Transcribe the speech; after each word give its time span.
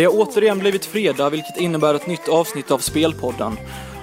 Det 0.00 0.04
har 0.04 0.12
återigen 0.12 0.58
blivit 0.58 0.84
fredag 0.84 1.30
vilket 1.30 1.56
innebär 1.56 1.94
ett 1.94 2.06
nytt 2.06 2.28
avsnitt 2.28 2.70
av 2.70 2.78
Spelpodden. 2.78 3.56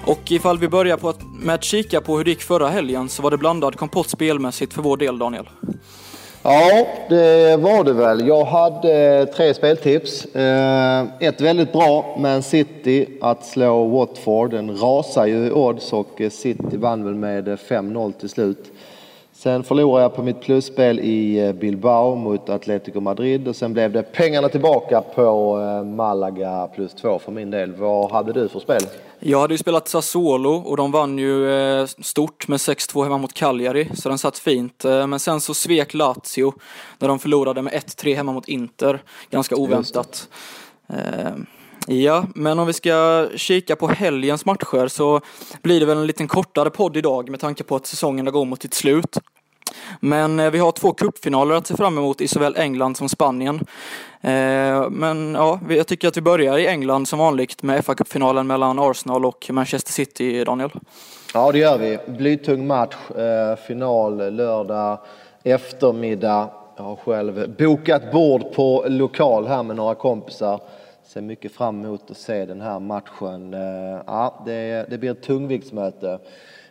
Och 0.05 0.31
ifall 0.31 0.57
vi 0.57 0.67
börjar 0.67 0.97
på 0.97 1.09
att, 1.09 1.19
med 1.39 1.55
att 1.55 1.63
kika 1.63 2.01
på 2.01 2.17
hur 2.17 2.23
det 2.23 2.29
gick 2.29 2.41
förra 2.41 2.67
helgen 2.67 3.09
så 3.09 3.21
var 3.21 3.31
det 3.31 3.37
blandad 3.37 3.75
kompott 3.75 4.09
spelmässigt 4.09 4.73
för 4.73 4.81
vår 4.81 4.97
del 4.97 5.19
Daniel. 5.19 5.49
Ja, 6.43 6.87
det 7.09 7.57
var 7.57 7.83
det 7.83 7.93
väl. 7.93 8.27
Jag 8.27 8.45
hade 8.45 9.25
tre 9.25 9.53
speltips. 9.53 10.25
Eh, 10.25 11.05
ett 11.19 11.41
väldigt 11.41 11.71
bra, 11.71 12.17
Man 12.19 12.43
City 12.43 13.07
att 13.21 13.45
slå 13.45 13.85
Watford. 13.85 14.51
Den 14.51 14.77
rasar 14.77 15.25
ju 15.25 15.47
i 15.47 15.51
odds 15.51 15.93
och 15.93 16.21
City 16.31 16.77
vann 16.77 17.03
väl 17.03 17.15
med 17.15 17.47
5-0 17.47 18.11
till 18.11 18.29
slut. 18.29 18.71
Sen 19.37 19.63
förlorade 19.63 20.03
jag 20.03 20.15
på 20.15 20.23
mitt 20.23 20.41
plusspel 20.41 20.99
i 20.99 21.39
eh, 21.39 21.53
Bilbao 21.53 22.15
mot 22.15 22.49
Atletico 22.49 22.99
Madrid 22.99 23.47
och 23.47 23.55
sen 23.55 23.73
blev 23.73 23.91
det 23.91 24.03
pengarna 24.03 24.49
tillbaka 24.49 25.01
på 25.15 25.59
eh, 25.59 25.83
Malaga 25.85 26.67
plus 26.75 26.93
två 26.93 27.19
för 27.19 27.31
min 27.31 27.51
del. 27.51 27.75
Vad 27.75 28.11
hade 28.11 28.33
du 28.33 28.49
för 28.49 28.59
spel? 28.59 28.81
Jag 29.19 29.39
hade 29.39 29.53
ju 29.53 29.57
spelat 29.57 29.87
Sassuolo 29.87 30.53
och 30.53 30.77
de 30.77 30.91
vann 30.91 31.17
ju 31.17 31.51
eh, 31.51 31.85
stort 31.85 32.47
med 32.47 32.57
6-2 32.57 33.03
hemma 33.03 33.17
mot 33.17 33.33
Cagliari, 33.33 33.89
så 33.93 34.09
den 34.09 34.17
satt 34.17 34.37
fint. 34.37 34.83
Men 34.83 35.19
sen 35.19 35.41
så 35.41 35.53
svek 35.53 35.93
Lazio 35.93 36.53
när 36.99 37.07
de 37.07 37.19
förlorade 37.19 37.61
med 37.61 37.73
1-3 37.73 38.15
hemma 38.15 38.31
mot 38.31 38.47
Inter, 38.47 39.01
ganska 39.29 39.55
oväntat. 39.55 40.29
Ja, 41.89 42.25
men 42.35 42.59
om 42.59 42.67
vi 42.67 42.73
ska 42.73 43.27
kika 43.35 43.75
på 43.75 43.87
helgens 43.87 44.45
matcher 44.45 44.87
så 44.87 45.21
blir 45.61 45.79
det 45.79 45.85
väl 45.85 45.97
en 45.97 46.07
liten 46.07 46.27
kortare 46.27 46.69
podd 46.69 46.97
idag 46.97 47.29
med 47.29 47.39
tanke 47.39 47.63
på 47.63 47.75
att 47.75 47.87
säsongen 47.87 48.25
går 48.25 48.45
mot 48.45 48.61
sitt 48.61 48.73
slut. 48.73 49.17
Men 49.99 50.39
eh, 50.39 50.51
vi 50.51 50.59
har 50.59 50.71
två 50.71 50.93
cupfinaler 50.93 51.55
att 51.55 51.67
se 51.67 51.75
fram 51.75 51.97
emot 51.97 52.21
i 52.21 52.27
såväl 52.27 52.55
England 52.57 52.97
som 52.97 53.09
Spanien. 53.09 53.55
Eh, 54.21 54.89
men 54.89 55.33
ja, 55.33 55.59
jag 55.69 55.87
tycker 55.87 56.07
att 56.07 56.17
vi 56.17 56.21
börjar 56.21 56.57
i 56.57 56.67
England 56.67 57.07
som 57.07 57.19
vanligt 57.19 57.63
med 57.63 57.83
FA-cupfinalen 57.85 58.43
mellan 58.43 58.79
Arsenal 58.79 59.25
och 59.25 59.47
Manchester 59.49 59.91
City, 59.91 60.43
Daniel. 60.43 60.69
Ja, 61.33 61.51
det 61.51 61.59
gör 61.59 61.77
vi. 61.77 61.97
Blytung 62.07 62.67
match, 62.67 62.95
eh, 63.09 63.55
final 63.67 64.35
lördag 64.35 64.99
eftermiddag. 65.43 66.49
Jag 66.77 66.83
har 66.83 66.95
själv 66.95 67.55
bokat 67.57 68.11
bord 68.11 68.53
på 68.53 68.85
lokal 68.87 69.47
här 69.47 69.63
med 69.63 69.75
några 69.75 69.95
kompisar 69.95 70.59
ser 71.07 71.21
mycket 71.21 71.51
fram 71.51 71.85
emot 71.85 72.11
att 72.11 72.17
se 72.17 72.45
den 72.45 72.61
här 72.61 72.79
matchen. 72.79 73.53
Ja, 74.05 74.43
det, 74.45 74.85
det 74.89 74.97
blir 74.97 75.11
ett 75.11 75.21
tungviktsmöte. 75.21 76.19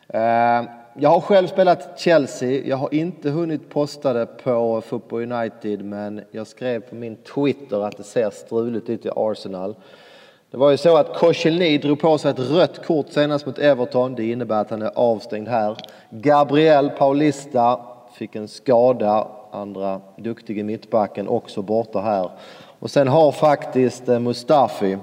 Eh, 0.09 0.63
jag 0.99 1.11
har 1.11 1.21
själv 1.21 1.47
spelat 1.47 2.01
Chelsea. 2.01 2.63
Jag 2.65 2.77
har 2.77 2.95
inte 2.95 3.31
hunnit 3.31 3.71
posta 3.71 4.13
det 4.13 4.27
på 4.27 4.81
Football 4.81 5.33
United 5.33 5.85
men 5.85 6.21
jag 6.31 6.47
skrev 6.47 6.81
på 6.81 6.95
min 6.95 7.17
Twitter 7.17 7.87
att 7.87 7.97
det 7.97 8.03
ser 8.03 8.31
struligt 8.31 8.89
ut 8.89 9.07
i 9.07 9.11
Arsenal. 9.17 9.75
Det 10.51 10.57
var 10.57 10.71
ju 10.71 10.77
så 10.77 10.97
att 10.97 11.19
Koscielny 11.19 11.79
drog 11.79 12.01
på 12.01 12.19
sig 12.19 12.31
ett 12.31 12.39
rött 12.39 12.87
kort 12.87 13.07
senast 13.09 13.47
mot 13.47 13.59
Everton. 13.59 14.15
Det 14.15 14.31
innebär 14.31 14.61
att 14.61 14.71
han 14.71 14.83
är 14.83 14.91
avstängd 14.95 15.49
här. 15.49 15.77
Gabriel 16.11 16.91
Paulista 16.91 17.81
fick 18.15 18.37
en 18.37 18.49
skada. 18.49 19.29
Andra 19.51 20.01
duktige 20.17 20.63
mittbacken 20.63 21.29
också 21.29 21.63
borta 21.63 22.01
här. 22.01 22.31
Och 22.79 22.91
sen 22.91 23.09
har 23.09 23.33
faktiskt 23.33 24.09
eh, 24.09 24.19
Mustafi, 24.19 24.99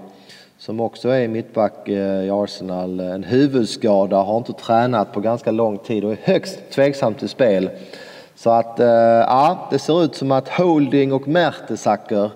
som 0.66 0.80
också 0.80 1.10
är 1.10 1.28
mittback 1.28 1.88
eh, 1.88 2.26
i 2.26 2.30
Arsenal, 2.32 3.00
en 3.00 3.24
huvudskada, 3.24 4.18
har 4.18 4.38
inte 4.38 4.54
tränat 4.54 5.14
på 5.14 5.20
ganska 5.20 5.52
lång 5.52 5.78
tid 5.78 6.04
och 6.04 6.12
är 6.12 6.18
högst 6.24 6.60
tveksam 6.72 7.14
till 7.14 7.30
spel. 7.30 7.70
Så 8.36 8.50
att, 8.50 8.80
eh, 8.80 8.88
ja, 8.88 9.68
det 9.72 9.80
ser 9.80 10.04
ut 10.04 10.16
som 10.16 10.32
att 10.32 10.50
Holding 10.50 11.14
och 11.14 11.28
Mertesacker 11.28 12.32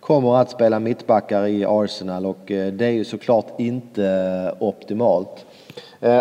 kommer 0.00 0.36
att 0.36 0.50
spela 0.50 0.80
mittbackar 0.80 1.46
i 1.46 1.64
Arsenal 1.64 2.26
och 2.26 2.50
eh, 2.50 2.72
det 2.72 2.86
är 2.86 2.90
ju 2.90 3.04
såklart 3.04 3.60
inte 3.60 4.54
optimalt. 4.58 5.46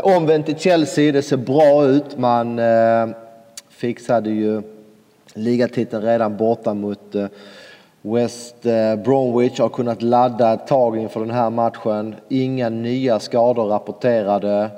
Omvänt 0.04 0.50
i 0.50 0.56
Chelsea, 0.56 1.12
det 1.12 1.22
ser 1.22 1.38
bra 1.38 1.86
ut. 1.86 2.18
Man 2.18 2.62
fixade 3.70 4.30
ju 4.30 4.62
ligatiteln 5.34 6.04
redan 6.04 6.38
borta 6.38 6.74
mot 6.74 7.16
West 8.14 8.66
eh, 8.66 8.96
Bromwich 8.96 9.60
har 9.60 9.70
kunnat 9.70 10.02
ladda 10.02 10.54
ett 10.54 10.68
tag 10.68 10.98
inför 10.98 11.20
den 11.20 11.32
här 11.32 11.50
matchen. 11.50 12.16
Inga 12.30 12.70
nya 12.70 13.20
skador 13.20 13.66
rapporterade. 13.66 14.70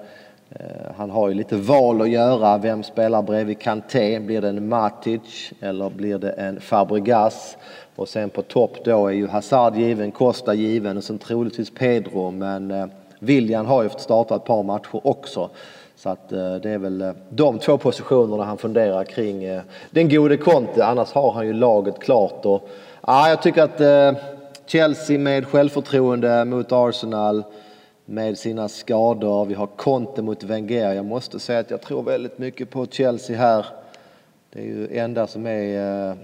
Eh, 0.50 0.91
han 0.97 1.09
har 1.09 1.29
ju 1.29 1.34
lite 1.34 1.56
val 1.56 2.01
att 2.01 2.09
göra. 2.09 2.57
Vem 2.57 2.84
spelar 2.84 3.22
bredvid 3.22 3.59
Kanté? 3.59 4.19
Blir 4.19 4.41
det 4.41 4.50
en 4.50 4.67
Matic 4.67 5.51
eller 5.59 5.90
blir 5.90 6.17
det 6.17 6.31
en 6.31 6.62
Fabregas? 6.62 7.57
Och 7.95 8.07
sen 8.07 8.29
på 8.29 8.41
topp 8.41 8.78
då 8.84 9.07
är 9.07 9.13
ju 9.13 9.28
Hazard 9.28 9.75
given, 9.75 10.11
Costa 10.11 10.53
given 10.53 10.97
och 10.97 11.03
sen 11.03 11.17
troligtvis 11.17 11.73
Pedro. 11.73 12.31
Men 12.31 12.72
eh, 12.72 12.85
William 13.19 13.66
har 13.66 13.84
ju 13.84 13.90
fått 13.90 14.01
starta 14.01 14.35
ett 14.35 14.46
par 14.46 14.63
matcher 14.63 15.07
också. 15.07 15.50
Så 15.96 16.09
att 16.09 16.29
det 16.29 16.69
är 16.69 16.78
väl 16.78 17.13
de 17.29 17.59
två 17.59 17.78
positionerna 17.78 18.44
han 18.44 18.57
funderar 18.57 19.03
kring. 19.03 19.61
Den 19.91 20.09
gode 20.09 20.38
Conte, 20.38 20.85
annars 20.85 21.11
har 21.11 21.31
han 21.31 21.47
ju 21.47 21.53
laget 21.53 22.00
klart. 22.00 22.46
Och 22.46 22.69
Ja, 23.08 23.30
jag 23.30 23.42
tycker 23.42 23.64
att 23.64 23.82
eh, 23.82 24.22
Chelsea 24.66 25.20
med 25.20 25.48
självförtroende 25.48 26.46
mot 26.46 26.72
Arsenal 26.72 27.44
med 28.06 28.38
sina 28.38 28.70
skador. 28.70 29.46
Vi 29.46 29.54
har 29.54 29.68
Conte 29.68 30.22
mot 30.22 30.44
Wenger. 30.44 30.94
Jag 30.94 31.06
måste 31.06 31.40
säga 31.40 31.59
att 31.59 31.72
jag 31.72 31.82
tror 31.82 32.04
väldigt 32.04 32.38
mycket 32.38 32.70
på 32.70 32.86
Chelsea 32.86 33.38
här. 33.38 33.66
Det 34.54 34.59
är 34.59 34.64
ju 34.64 34.98
enda 34.98 35.28
som 35.28 35.48
är... 35.48 36.09
Eh, 36.09 36.16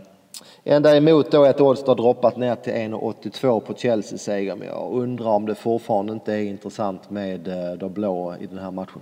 enda 0.64 0.97
emot 0.97 1.31
då 1.31 1.44
är 1.44 1.50
att 1.50 1.62
Oddset 1.62 1.88
har 1.88 1.96
droppat 1.96 2.38
ner 2.38 2.56
till 2.56 2.74
1,82 2.74 3.59
på 3.59 3.74
Chelsea-seger. 3.74 4.56
Men 4.56 4.68
jag 4.68 4.94
undrar 4.94 5.30
om 5.30 5.46
det 5.46 5.56
fortfarande 5.56 6.14
inte 6.14 6.34
är 6.34 6.44
intressant 6.44 7.09
med 7.09 7.47
eh, 7.47 7.78
de 7.78 7.94
blå 7.94 8.35
i 8.40 8.46
den 8.46 8.58
här 8.58 8.72
matchen. 8.72 9.02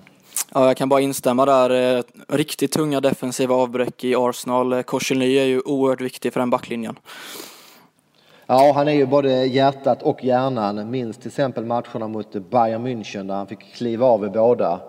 Ja, 0.54 0.68
jag 0.68 0.78
kan 0.78 0.90
bara 0.90 1.02
instämma 1.02 1.46
där. 1.46 1.98
Eh, 1.98 2.04
riktigt 2.28 2.72
tunga 2.72 3.02
defensiva 3.02 3.56
avbräck 3.56 4.04
i 4.04 4.16
Arsenal. 4.16 4.74
Eh, 4.74 4.82
Korselny 4.82 5.38
är 5.38 5.46
ju 5.46 5.62
oerhört 5.62 6.02
viktig 6.02 6.34
för 6.34 6.40
den 6.40 6.50
backlinjen. 6.50 6.96
Ja, 8.48 8.72
han 8.76 8.88
är 8.88 8.92
ju 8.92 9.06
både 9.06 9.46
hjärtat 9.46 10.04
och 10.04 10.24
hjärnan. 10.24 10.92
Minns 10.92 11.18
till 11.18 11.28
exempel 11.28 11.66
matcherna 11.66 12.08
mot 12.08 12.32
Bayern 12.34 12.88
München 12.88 13.28
där 13.28 13.36
han 13.36 13.48
fick 13.48 13.74
kliva 13.74 14.06
av 14.06 14.26
i 14.26 14.30
båda. 14.30 14.80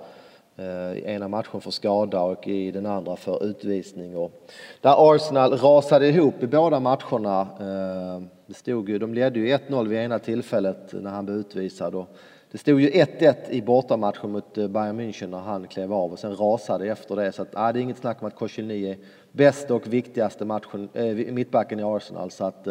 I 0.97 1.03
ena 1.05 1.29
matchen 1.29 1.61
för 1.61 1.71
skada 1.71 2.21
och 2.21 2.49
i 2.49 2.71
den 2.71 2.87
andra 2.87 3.17
för 3.17 3.45
utvisning. 3.45 4.17
Och 4.17 4.51
där 4.81 5.15
Arsenal 5.15 5.53
rasade 5.53 6.09
ihop 6.09 6.43
i 6.43 6.47
båda 6.47 6.81
matcherna. 6.81 7.41
Eh, 7.41 8.23
det 8.47 8.55
stod 8.55 8.89
ju, 8.89 8.99
de 8.99 9.15
ledde 9.15 9.39
ju 9.39 9.57
1-0 9.57 9.89
vid 9.89 9.99
ena 9.99 10.19
tillfället 10.19 10.93
när 10.93 11.11
han 11.11 11.25
blev 11.25 11.39
utvisad. 11.39 11.95
Och 11.95 12.09
det 12.53 12.59
stod 12.59 12.81
ju 12.81 12.91
1-1 12.91 13.35
i 13.51 13.63
bortamatchen 13.63 14.31
mot 14.31 14.59
eh, 14.59 14.69
Bayern 14.69 15.01
München 15.01 15.27
när 15.27 15.39
han 15.39 15.67
klev 15.67 15.93
av 15.93 16.13
och 16.13 16.19
sen 16.19 16.37
rasade 16.37 16.87
efter 16.87 17.17
det. 17.17 17.33
Så 17.33 17.43
att, 17.43 17.55
äh, 17.55 17.73
det 17.73 17.79
är 17.79 17.83
inget 17.83 17.99
snack 17.99 18.23
om 18.23 18.29
att 18.29 18.37
Koscielny 18.37 18.87
är 18.87 18.97
bästa 19.33 19.75
och 19.75 19.93
viktigaste 19.93 20.45
matchen, 20.45 20.89
äh, 20.95 21.05
mittbacken 21.15 21.81
i 21.81 21.83
Arsenal. 21.83 22.31
Så 22.31 22.45
att, 22.45 22.69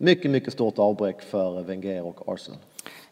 mycket, 0.00 0.30
mycket 0.30 0.52
stort 0.52 0.78
avbräck 0.78 1.22
för 1.22 1.62
Wenger 1.62 2.06
och 2.06 2.32
Arsenal. 2.34 2.58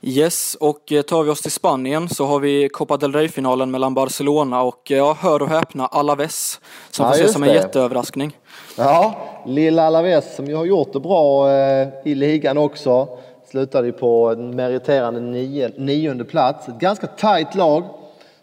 Yes, 0.02 0.54
och 0.54 0.92
eh, 0.92 1.02
tar 1.02 1.22
vi 1.22 1.30
oss 1.30 1.42
till 1.42 1.50
Spanien 1.50 2.08
så 2.08 2.24
har 2.24 2.40
vi 2.40 2.68
Copa 2.68 2.96
del 2.96 3.12
Rey-finalen 3.12 3.70
mellan 3.70 3.94
Barcelona 3.94 4.62
och, 4.62 4.90
ja, 4.90 5.16
hör 5.20 5.42
och 5.42 5.48
häpna, 5.48 5.86
Alaves 5.86 6.60
som 6.90 7.04
ja, 7.04 7.12
får 7.12 7.18
ses 7.18 7.32
som 7.32 7.42
en 7.42 7.48
det. 7.48 7.54
jätteöverraskning. 7.54 8.36
Ja, 8.76 9.14
lilla 9.46 9.86
Alaves 9.86 10.36
som 10.36 10.46
ju 10.46 10.54
har 10.54 10.64
gjort 10.64 10.92
det 10.92 11.00
bra 11.00 11.50
eh, 11.52 11.88
i 12.04 12.14
ligan 12.14 12.58
också. 12.58 13.08
Slutade 13.50 13.86
ju 13.86 13.92
på 13.92 14.28
en 14.28 14.56
meriterande 14.56 15.20
nio, 15.20 15.70
nionde 15.76 16.24
plats. 16.24 16.68
Ett 16.68 16.78
ganska 16.78 17.06
tajt 17.06 17.54
lag. 17.54 17.84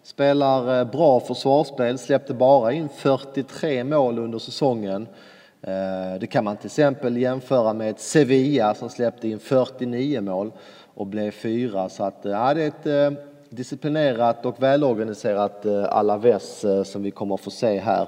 Spelar 0.04 0.80
eh, 0.80 0.91
bra 0.91 1.20
försvarsspel, 1.20 1.98
släppte 1.98 2.34
bara 2.34 2.74
in 2.74 2.90
43 2.98 3.84
mål 3.84 4.20
under 4.20 4.40
säsongen. 4.40 5.08
Eh, 5.67 6.20
det 6.20 6.28
kan 6.28 6.44
man 6.44 6.58
till 6.58 6.66
exempel 6.66 7.17
jämföra 7.17 7.73
med 7.73 8.00
Sevilla 8.00 8.76
som 8.76 8.90
släppte 8.90 9.28
in 9.28 9.40
49 9.40 10.22
mål 10.22 10.52
och 10.94 11.08
blev 11.08 11.32
fyra. 11.32 11.90
Så 11.90 12.03
att, 12.03 12.26
eh, 12.26 12.32
ja, 12.32 12.53
det 12.53 12.64
är 12.64 12.67
ett 12.67 13.14
eh, 13.14 13.20
disciplinerat 13.50 14.46
och 14.46 14.64
välorganiserat 14.64 15.66
Alaves 15.90 16.66
som 16.84 17.03
vi 17.03 17.12
kommer 17.12 17.35
att 17.35 17.41
få 17.41 17.52
se 17.52 17.79
här. 17.79 18.08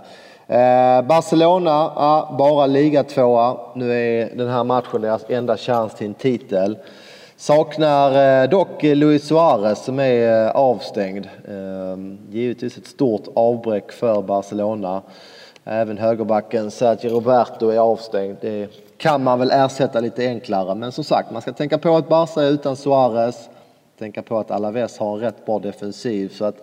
Barcelona, 1.04 1.70
ja, 1.96 2.36
bara 2.38 2.66
ligatvåa. 2.66 3.58
Nu 3.76 3.94
är 3.94 4.36
den 4.36 4.50
här 4.50 4.64
matchen 4.64 5.02
deras 5.02 5.26
enda 5.30 5.58
chans 5.58 5.96
till 5.96 6.08
en 6.08 6.14
titel. 6.14 6.78
Saknar 7.38 8.48
dock 8.48 8.84
Luis 8.84 9.28
Suarez 9.28 9.84
som 9.84 10.00
är 10.00 10.50
avstängd. 10.50 11.28
Givetvis 12.30 12.78
ett 12.78 12.88
stort 12.88 13.28
avbräck 13.36 13.92
för 13.92 14.22
Barcelona. 14.22 15.02
Även 15.70 15.98
högerbacken 15.98 16.72
Sergio 16.72 17.10
Roberto 17.10 17.70
är 17.70 17.78
avstängd. 17.78 18.38
Det 18.42 18.70
kan 18.98 19.24
man 19.24 19.40
väl 19.40 19.52
ersätta 19.52 20.00
lite 20.00 20.28
enklare. 20.28 20.76
Men 20.76 20.92
som 20.92 21.04
sagt, 21.04 21.32
man 21.32 21.42
ska 21.42 21.54
tänka 21.54 21.78
på 21.78 21.96
att 21.96 22.10
Barca 22.10 22.44
är 22.44 22.52
utan 22.52 22.76
Suarez. 22.76 23.50
Tänka 24.00 24.22
på 24.22 24.38
att 24.38 24.52
Alaves 24.52 24.98
har 24.98 25.14
en 25.14 25.20
rätt 25.20 25.46
bra 25.46 25.60
defensiv. 25.60 26.30
Så 26.30 26.46
att, 26.46 26.62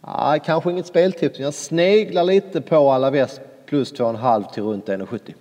ah, 0.00 0.38
kanske 0.38 0.70
inget 0.70 0.86
speltips. 0.86 1.38
Jag 1.38 1.54
sneglar 1.54 2.24
lite 2.24 2.60
på 2.60 2.90
Alaves 2.90 3.40
plus 3.66 3.92
2,5 3.92 4.52
till 4.52 4.62
runt 4.62 4.88
1,70. 4.88 5.34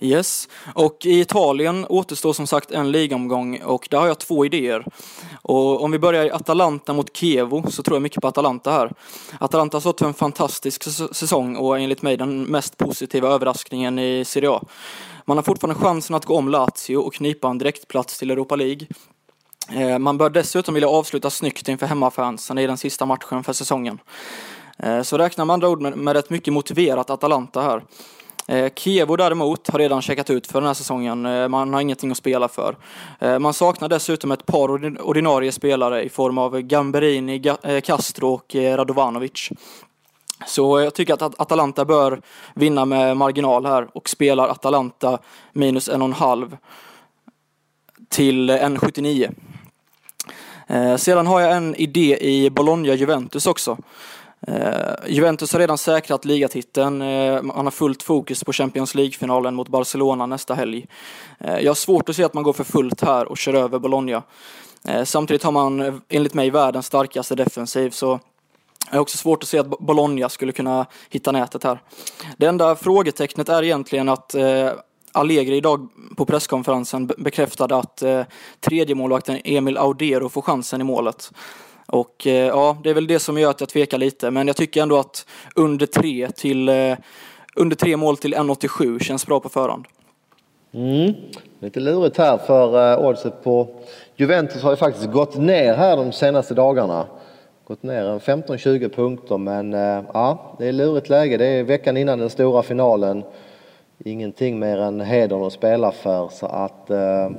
Yes, 0.00 0.48
och 0.74 1.06
i 1.06 1.20
Italien 1.20 1.86
återstår 1.88 2.32
som 2.32 2.46
sagt 2.46 2.70
en 2.70 2.92
ligomgång 2.92 3.60
och 3.62 3.88
där 3.90 3.98
har 3.98 4.06
jag 4.06 4.18
två 4.18 4.44
idéer. 4.44 4.86
Och 5.42 5.82
om 5.82 5.90
vi 5.90 5.98
börjar 5.98 6.24
i 6.24 6.30
Atalanta 6.30 6.92
mot 6.92 7.16
Chievo 7.16 7.70
så 7.70 7.82
tror 7.82 7.94
jag 7.96 8.02
mycket 8.02 8.22
på 8.22 8.28
Atalanta 8.28 8.70
här. 8.70 8.92
Atalanta 9.38 9.76
har 9.76 9.80
stått 9.80 9.98
för 9.98 10.06
en 10.06 10.14
fantastisk 10.14 10.82
säsong 11.14 11.56
och 11.56 11.78
enligt 11.78 12.02
mig 12.02 12.16
den 12.16 12.42
mest 12.42 12.76
positiva 12.76 13.28
överraskningen 13.28 13.98
i 13.98 14.24
Serie 14.24 14.50
A. 14.50 14.64
Man 15.24 15.36
har 15.36 15.42
fortfarande 15.42 15.80
chansen 15.80 16.16
att 16.16 16.24
gå 16.24 16.36
om 16.36 16.48
Lazio 16.48 16.96
och 16.96 17.14
knipa 17.14 17.48
en 17.48 17.58
direktplats 17.58 18.18
till 18.18 18.30
Europa 18.30 18.56
League. 18.56 18.86
Eh, 19.72 19.98
man 19.98 20.18
bör 20.18 20.30
dessutom 20.30 20.74
vilja 20.74 20.88
avsluta 20.88 21.30
snyggt 21.30 21.68
inför 21.68 21.86
hemmafansen 21.86 22.58
i 22.58 22.66
den 22.66 22.76
sista 22.76 23.06
matchen 23.06 23.44
för 23.44 23.52
säsongen. 23.52 23.98
Eh, 24.78 25.02
så 25.02 25.18
räknar 25.18 25.44
man 25.44 25.54
andra 25.54 25.68
ord 25.68 25.96
med 25.96 26.16
ett 26.16 26.30
mycket 26.30 26.52
motiverat 26.52 27.10
Atalanta 27.10 27.62
här. 27.62 27.82
Eh, 28.48 28.72
Kievo 28.74 29.16
däremot 29.16 29.68
har 29.68 29.78
redan 29.78 30.02
checkat 30.02 30.30
ut 30.30 30.46
för 30.46 30.60
den 30.60 30.66
här 30.66 30.74
säsongen. 30.74 31.26
Eh, 31.26 31.48
man 31.48 31.74
har 31.74 31.80
ingenting 31.80 32.10
att 32.10 32.16
spela 32.16 32.48
för. 32.48 32.76
Eh, 33.18 33.38
man 33.38 33.54
saknar 33.54 33.88
dessutom 33.88 34.32
ett 34.32 34.46
par 34.46 34.68
ordinarie 35.02 35.52
spelare 35.52 36.02
i 36.02 36.08
form 36.08 36.38
av 36.38 36.60
Gamberini, 36.60 37.54
eh, 37.62 37.80
Castro 37.80 38.28
och 38.28 38.54
Radovanovic. 38.54 39.50
Så 40.46 40.80
jag 40.80 40.94
tycker 40.94 41.14
att 41.14 41.40
Atalanta 41.40 41.84
bör 41.84 42.20
vinna 42.54 42.84
med 42.84 43.16
marginal 43.16 43.66
här 43.66 43.88
och 43.92 44.08
spelar 44.08 44.48
Atalanta 44.48 45.18
minus 45.52 45.88
en 45.88 46.02
och 46.02 46.08
en 46.08 46.12
halv 46.12 46.56
till 48.08 48.50
1,79. 48.50 49.30
Sedan 50.96 51.26
har 51.26 51.40
jag 51.40 51.56
en 51.56 51.74
idé 51.74 52.18
i 52.20 52.50
Bologna-Juventus 52.50 53.46
också. 53.46 53.76
Uh, 54.48 54.94
Juventus 55.08 55.52
har 55.52 55.60
redan 55.60 55.78
säkrat 55.78 56.24
ligatiteln. 56.24 57.02
Uh, 57.02 57.42
man 57.42 57.66
har 57.66 57.70
fullt 57.70 58.02
fokus 58.02 58.44
på 58.44 58.52
Champions 58.52 58.94
League-finalen 58.94 59.54
mot 59.54 59.68
Barcelona 59.68 60.26
nästa 60.26 60.54
helg. 60.54 60.86
Uh, 61.44 61.60
jag 61.60 61.70
har 61.70 61.74
svårt 61.74 62.08
att 62.08 62.16
se 62.16 62.24
att 62.24 62.34
man 62.34 62.42
går 62.42 62.52
för 62.52 62.64
fullt 62.64 63.00
här 63.00 63.28
och 63.28 63.38
kör 63.38 63.54
över 63.54 63.78
Bologna. 63.78 64.22
Samtidigt 65.04 65.42
har 65.42 65.52
man 65.52 66.02
enligt 66.08 66.34
mig 66.34 66.50
världens 66.50 66.86
starkaste 66.86 67.34
defensiv 67.34 67.90
så 67.90 68.20
jag 68.90 68.96
har 68.96 69.00
också 69.00 69.18
svårt 69.18 69.42
att 69.42 69.48
se 69.48 69.58
att 69.58 69.66
Bologna 69.66 70.28
skulle 70.28 70.52
kunna 70.52 70.86
hitta 71.10 71.32
nätet 71.32 71.64
här. 71.64 71.80
Det 72.36 72.46
enda 72.46 72.76
frågetecknet 72.76 73.48
är 73.48 73.62
egentligen 73.62 74.08
att 74.08 74.34
Allegri 75.12 75.56
idag 75.56 75.88
på 76.16 76.24
presskonferensen 76.24 77.06
bekräftade 77.06 77.76
att 77.76 78.02
tredje 78.60 78.94
målvakten 78.94 79.40
Emil 79.44 79.76
Audero 79.76 80.28
får 80.28 80.42
chansen 80.42 80.80
i 80.80 80.84
målet. 80.84 81.30
Och 81.86 82.26
eh, 82.26 82.46
ja, 82.46 82.76
det 82.84 82.90
är 82.90 82.94
väl 82.94 83.06
det 83.06 83.18
som 83.18 83.38
gör 83.38 83.50
att 83.50 83.60
jag 83.60 83.68
tvekar 83.68 83.98
lite. 83.98 84.30
Men 84.30 84.46
jag 84.46 84.56
tycker 84.56 84.82
ändå 84.82 84.98
att 84.98 85.26
under 85.54 85.86
tre, 85.86 86.28
till, 86.34 86.68
eh, 86.68 86.96
under 87.56 87.76
tre 87.76 87.96
mål 87.96 88.16
till 88.16 88.34
1,87 88.34 88.98
känns 88.98 89.26
bra 89.26 89.40
på 89.40 89.48
förhand. 89.48 89.84
Mm. 90.72 91.14
Lite 91.60 91.80
lurigt 91.80 92.18
här 92.18 92.38
för 92.38 92.92
eh, 92.92 93.06
oddset 93.08 93.44
på 93.44 93.68
Juventus 94.16 94.62
har 94.62 94.70
ju 94.70 94.76
faktiskt 94.76 95.12
gått 95.12 95.36
ner 95.36 95.74
här 95.74 95.96
de 95.96 96.12
senaste 96.12 96.54
dagarna. 96.54 97.06
Gått 97.66 97.82
ner 97.82 98.18
15-20 98.18 98.94
punkter 98.94 99.38
men 99.38 99.72
ja, 99.72 100.56
det 100.58 100.66
är 100.66 100.72
lurigt 100.72 101.08
läge. 101.08 101.36
Det 101.36 101.46
är 101.46 101.62
veckan 101.62 101.96
innan 101.96 102.18
den 102.18 102.30
stora 102.30 102.62
finalen. 102.62 103.24
Ingenting 103.98 104.58
mer 104.58 104.78
än 104.78 105.00
hedern 105.00 105.42
att 105.42 105.52
spela 105.52 105.92
för 105.92 106.28
så 106.28 106.46
att 106.46 106.90
eh, 106.90 107.30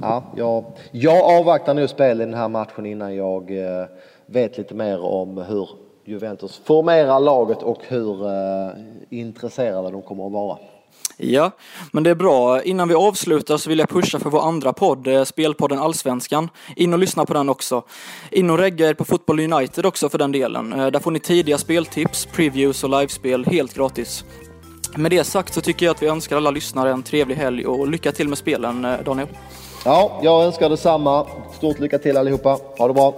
ja, 0.00 0.22
jag, 0.36 0.64
jag 0.90 1.24
avvaktar 1.24 1.74
nog 1.74 1.88
spel 1.88 2.20
i 2.20 2.24
den 2.24 2.34
här 2.34 2.48
matchen 2.48 2.86
innan 2.86 3.16
jag 3.16 3.50
eh, 3.50 3.86
vet 4.26 4.58
lite 4.58 4.74
mer 4.74 5.04
om 5.04 5.38
hur 5.38 5.68
Juventus 6.04 6.60
formerar 6.64 7.20
laget 7.20 7.62
och 7.62 7.78
hur 7.88 8.26
eh, 8.26 8.70
intresserade 9.10 9.90
de 9.90 10.02
kommer 10.02 10.26
att 10.26 10.32
vara. 10.32 10.58
Ja, 11.16 11.50
men 11.92 12.02
det 12.02 12.10
är 12.10 12.14
bra. 12.14 12.62
Innan 12.62 12.88
vi 12.88 12.94
avslutar 12.94 13.56
så 13.56 13.68
vill 13.68 13.78
jag 13.78 13.88
pusha 13.88 14.18
för 14.18 14.30
vår 14.30 14.48
andra 14.48 14.72
podd, 14.72 15.06
eh, 15.06 15.24
Spelpodden 15.24 15.78
Allsvenskan. 15.78 16.48
In 16.76 16.92
och 16.92 16.98
lyssna 16.98 17.26
på 17.26 17.34
den 17.34 17.48
också. 17.48 17.82
In 18.30 18.50
och 18.50 18.58
regga 18.58 18.88
er 18.88 18.94
på 18.94 19.04
Football 19.04 19.40
United 19.40 19.86
också 19.86 20.08
för 20.08 20.18
den 20.18 20.32
delen. 20.32 20.70
Där 20.70 21.00
får 21.00 21.10
ni 21.10 21.20
tidiga 21.20 21.58
speltips, 21.58 22.26
previews 22.26 22.84
och 22.84 22.90
livespel 22.90 23.44
helt 23.44 23.74
gratis. 23.74 24.24
Med 24.96 25.10
det 25.10 25.24
sagt 25.24 25.54
så 25.54 25.60
tycker 25.60 25.86
jag 25.86 25.94
att 25.94 26.02
vi 26.02 26.06
önskar 26.06 26.36
alla 26.36 26.50
lyssnare 26.50 26.90
en 26.90 27.02
trevlig 27.02 27.36
helg 27.36 27.66
och 27.66 27.88
lycka 27.88 28.12
till 28.12 28.28
med 28.28 28.38
spelen, 28.38 28.84
eh, 28.84 29.00
Daniel. 29.04 29.28
Ja, 29.84 30.20
jag 30.22 30.44
önskar 30.44 30.68
detsamma. 30.70 31.26
Stort 31.56 31.78
lycka 31.78 31.98
till 31.98 32.16
allihopa. 32.16 32.58
Ha 32.78 32.88
det 32.88 32.94
bra. 32.94 33.14